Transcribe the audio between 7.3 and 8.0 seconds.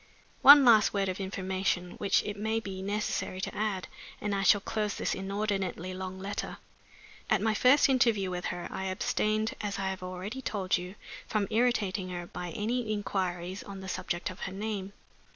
my first